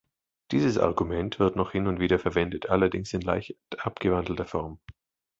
[0.51, 4.79] Dieses Argument wird noch hin und wieder verwendet, allerdings in leicht abgewandelter Form.